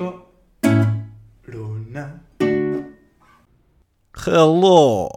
[0.00, 0.16] Corona.
[4.16, 5.10] Hello,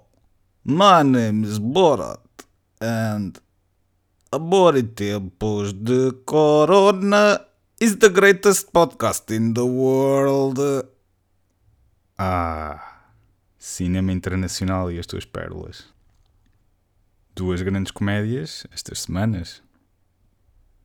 [0.65, 2.19] my name is Borat,
[2.81, 3.39] and
[4.29, 7.40] Amor em Tempos de Corona
[7.79, 10.59] is the greatest podcast in the world.
[12.18, 13.05] Ah,
[13.58, 15.94] cinema internacional e as tuas pérolas.
[17.34, 19.63] Duas grandes comédias estas semanas.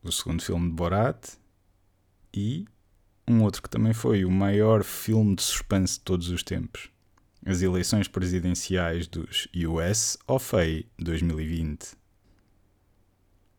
[0.05, 1.37] O segundo filme de Borat
[2.33, 2.65] e
[3.29, 6.89] um outro que também foi o maior filme de suspense de todos os tempos.
[7.45, 11.97] As eleições presidenciais dos US of A 2020.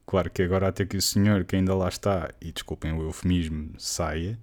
[0.05, 3.73] Claro que agora até que o senhor que ainda lá está, e desculpem o eufemismo,
[3.77, 4.39] saia,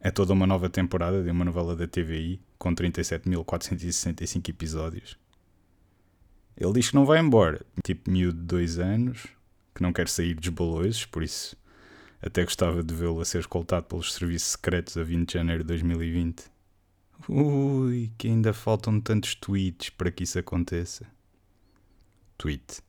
[0.00, 5.18] é toda uma nova temporada de uma novela da TVI com 37.465 episódios.
[6.56, 9.26] Ele diz que não vai embora, tipo miúdo de dois anos,
[9.74, 11.56] que não quer sair dos balões, por isso
[12.26, 15.68] até gostava de vê-lo a ser escoltado pelos serviços secretos a 20 de janeiro de
[15.68, 16.44] 2020.
[17.28, 21.06] Ui, que ainda faltam tantos tweets para que isso aconteça.
[22.36, 22.82] Tweet.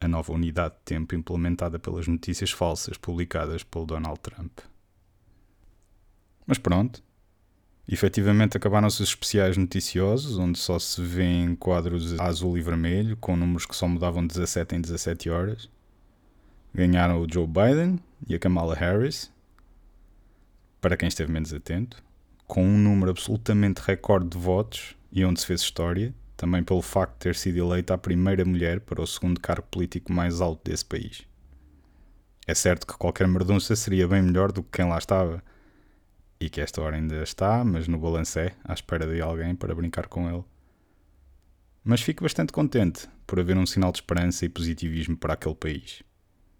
[0.00, 4.60] A nova unidade de tempo implementada pelas notícias falsas publicadas pelo Donald Trump.
[6.46, 7.02] Mas pronto.
[7.88, 13.66] Efetivamente acabaram-se os especiais noticiosos, onde só se vêem quadros azul e vermelho, com números
[13.66, 15.68] que só mudavam 17 em 17 horas.
[16.74, 19.32] Ganharam o Joe Biden e a Kamala Harris,
[20.80, 22.02] para quem esteve menos atento,
[22.48, 27.12] com um número absolutamente recorde de votos e onde se fez história, também pelo facto
[27.12, 30.84] de ter sido eleita a primeira mulher para o segundo cargo político mais alto desse
[30.84, 31.22] país.
[32.44, 35.42] É certo que qualquer merdunça seria bem melhor do que quem lá estava,
[36.40, 40.08] e que esta hora ainda está, mas no balancé, à espera de alguém para brincar
[40.08, 40.44] com ele.
[41.84, 46.02] Mas fico bastante contente por haver um sinal de esperança e positivismo para aquele país.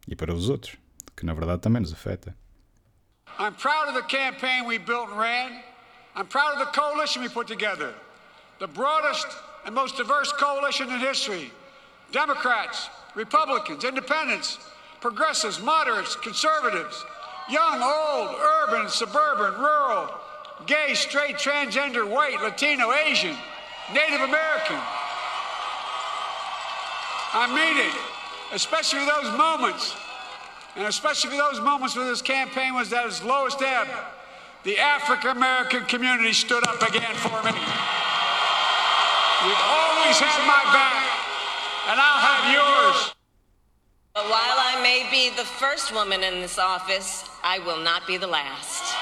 [0.09, 0.77] E para os outros,
[1.17, 2.37] que na verdade também nos afeta.
[3.39, 5.63] I'm proud of the campaign we built and ran.
[6.15, 7.93] I'm proud of the coalition we put together.
[8.61, 9.27] The broadest
[9.65, 11.51] and most diverse coalition in history.
[12.13, 14.59] Democrats, Republicans, Independents,
[15.01, 17.05] Progressives, Moderates, Conservatives,
[17.51, 20.15] young, old, urban, suburban, rural,
[20.67, 23.37] gay, straight, transgender, white, Latino, Asian,
[23.93, 24.79] Native American.
[27.37, 27.91] I mean
[28.53, 29.95] especially for those moments,
[30.77, 33.89] and especially for those moments when this campaign was at its lowest ebb.
[34.65, 37.53] The African American community stood up again for me.
[39.45, 41.05] You've always had my back,
[41.91, 43.15] and I'll have yours.
[44.15, 48.17] But while I may be the first woman in this office, I will not be
[48.17, 48.95] the last.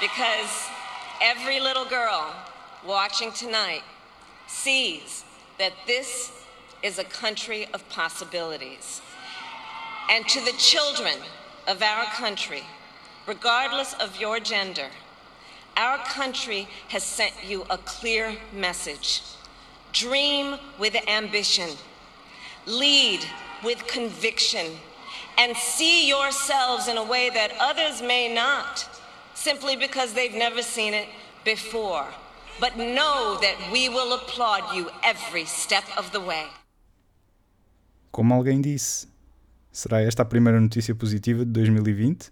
[0.00, 0.68] Because
[1.20, 2.32] every little girl
[2.86, 3.82] watching tonight
[4.46, 5.24] sees
[5.58, 6.32] that this
[6.82, 9.00] is a country of possibilities.
[10.10, 11.14] And to the children
[11.68, 12.62] of our country,
[13.26, 14.88] regardless of your gender,
[15.76, 19.22] our country has sent you a clear message.
[19.92, 21.70] Dream with ambition,
[22.66, 23.20] lead
[23.64, 24.66] with conviction,
[25.38, 28.86] and see yourselves in a way that others may not,
[29.34, 31.08] simply because they've never seen it
[31.44, 32.06] before.
[32.60, 36.48] But know that we will applaud you every step of the way.
[38.10, 39.08] Como alguém disse,
[39.72, 42.30] será esta a primeira notícia positiva de 2020?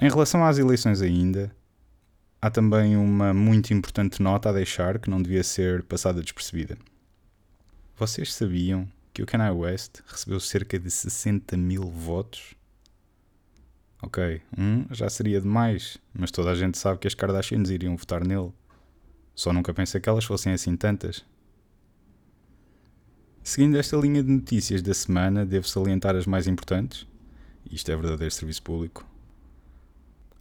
[0.00, 1.54] Em relação às eleições ainda,
[2.40, 6.78] há também uma muito importante nota a deixar que não devia ser passada despercebida.
[7.96, 12.54] Vocês sabiam que o Kanye West recebeu cerca de 60 mil votos?
[14.00, 18.24] Ok, um já seria demais, mas toda a gente sabe que as Kardashians iriam votar
[18.24, 18.52] nele.
[19.34, 21.24] Só nunca pensei que elas fossem assim tantas.
[23.42, 27.06] Seguindo esta linha de notícias da semana, devo salientar as mais importantes.
[27.70, 29.06] Isto é verdadeiro serviço público.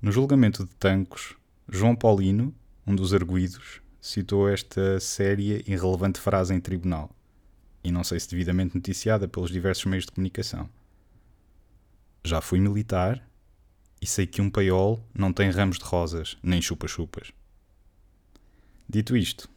[0.01, 1.35] No julgamento de Tancos,
[1.67, 2.53] João Paulino,
[2.85, 7.09] um dos arguídos, citou esta séria e relevante frase em tribunal,
[7.83, 10.69] e não sei se devidamente noticiada pelos diversos meios de comunicação.
[12.23, 13.27] Já fui militar
[14.01, 17.31] e sei que um paiol não tem ramos de rosas, nem chupa-chupas.
[18.87, 19.49] Dito isto,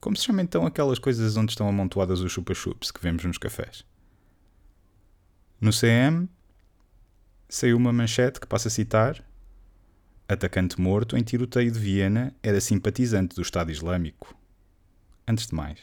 [0.00, 3.84] como se chama então aquelas coisas onde estão amontoadas os chupa-chups que vemos nos cafés?
[5.60, 6.28] No CM,
[7.48, 9.24] saiu uma manchete que passa a citar
[10.30, 14.36] Atacante morto em tiroteio de Viena era simpatizante do Estado Islâmico.
[15.26, 15.78] Antes de mais,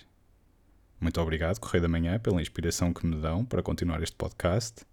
[1.01, 4.85] muito obrigado, Correio da Manhã, pela inspiração que me dão para continuar este podcast.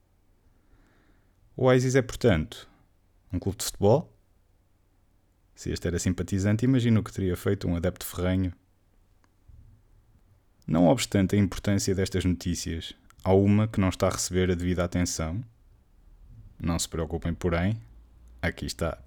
[1.54, 2.66] O ISIS é, portanto,
[3.32, 4.12] um clube de futebol?
[5.54, 8.52] Se este era simpatizante, imagino o que teria feito um adepto ferrenho.
[10.66, 14.84] Não obstante a importância destas notícias, há uma que não está a receber a devida
[14.84, 15.42] atenção.
[16.60, 17.80] Não se preocupem, porém,
[18.40, 18.98] aqui está.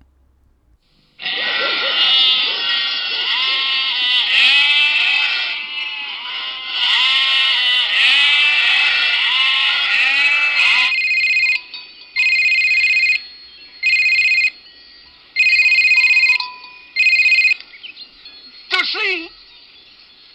[18.69, 19.29] Tô sim!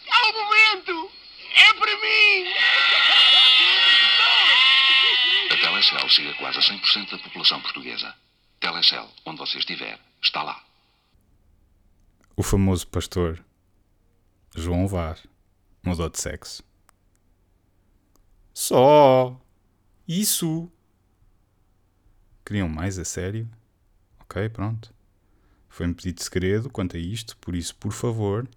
[0.07, 1.11] É o momento!
[1.55, 2.55] É para mim!
[5.51, 5.57] A
[5.91, 8.15] Telecel chega quase a 100% da população portuguesa.
[8.61, 10.65] Telecel, onde você estiver, está lá.
[12.37, 13.45] O famoso pastor
[14.55, 15.19] João Var
[15.83, 16.63] mudou de sexo.
[18.55, 19.37] Só
[20.07, 20.71] isso.
[22.45, 23.51] Queriam mais a sério?
[24.21, 24.95] Ok, pronto.
[25.69, 28.49] Foi-me pedido segredo quanto a isto, por isso, por favor,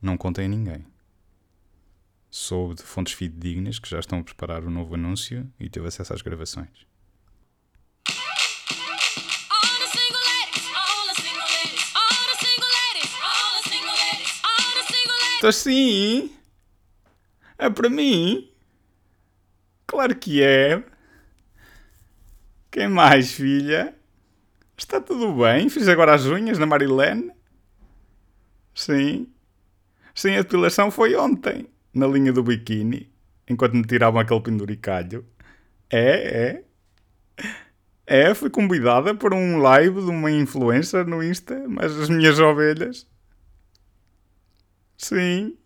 [0.00, 0.86] não contem a ninguém.
[2.30, 6.12] Soube de fontes fidedignas que já estão a preparar o novo anúncio e teve acesso
[6.12, 6.86] às gravações.
[13.86, 14.40] Ladies.
[15.38, 16.30] Então sim?
[17.58, 18.50] É para mim?
[19.86, 20.82] Claro que é.
[22.70, 23.96] Quem mais, filha?
[24.76, 25.68] Está tudo bem?
[25.70, 27.32] Fiz agora as unhas na Marilene?
[28.74, 29.32] Sim.
[30.14, 33.10] Sim, a depilação foi ontem, na linha do biquíni,
[33.48, 35.24] enquanto me tiravam aquele penduricalho.
[35.90, 36.64] É,
[37.38, 37.54] é.
[38.06, 43.08] É, fui convidada por um live de uma influencer no Insta, mas as minhas ovelhas.
[44.96, 45.56] Sim.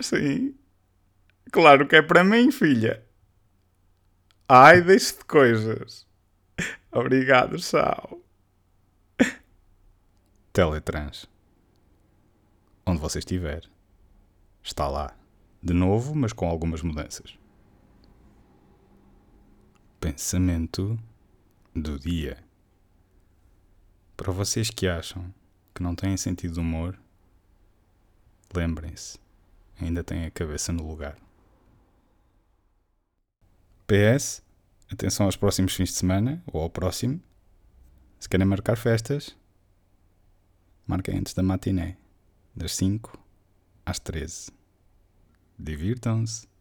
[0.00, 0.54] Sim.
[1.52, 3.04] Claro que é para mim, filha.
[4.48, 6.06] Ai, deixe de coisas.
[6.90, 8.20] Obrigado, tchau.
[10.52, 11.26] Teletrans.
[12.84, 13.62] Onde você estiver.
[14.62, 15.21] Está lá.
[15.62, 17.38] De novo, mas com algumas mudanças.
[20.00, 20.98] Pensamento
[21.72, 22.42] do dia.
[24.16, 25.32] Para vocês que acham
[25.72, 26.98] que não têm sentido de humor,
[28.52, 29.20] lembrem-se,
[29.80, 31.16] ainda têm a cabeça no lugar.
[33.86, 34.42] PS,
[34.90, 37.22] atenção aos próximos fins de semana, ou ao próximo.
[38.18, 39.36] Se querem marcar festas,
[40.86, 41.96] marquem antes da matiné,
[42.52, 43.16] das 5
[43.86, 44.61] às 13.
[45.58, 46.51] Divirtam-se.